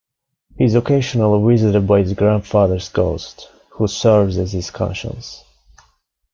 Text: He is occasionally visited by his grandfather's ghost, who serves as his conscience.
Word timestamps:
He 0.57 0.63
is 0.63 0.73
occasionally 0.73 1.53
visited 1.53 1.85
by 1.85 1.99
his 1.99 2.13
grandfather's 2.13 2.89
ghost, 2.89 3.51
who 3.73 3.85
serves 3.87 4.39
as 4.39 4.51
his 4.51 4.71
conscience. 4.71 5.43